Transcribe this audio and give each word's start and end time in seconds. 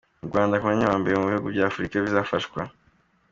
U 0.23 0.25
Rwanda 0.29 0.55
ku 0.59 0.65
mwanya 0.65 0.85
wa 0.91 0.97
mbere 1.01 1.15
mu 1.17 1.27
bihugu 1.29 1.47
bya 1.53 1.65
Afurika 1.71 1.95
bizafashwa 2.05 2.59